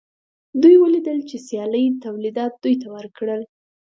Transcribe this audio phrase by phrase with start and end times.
[0.61, 3.41] دوی ولیدل چې سیالۍ تولیدات دوی ته ورکړل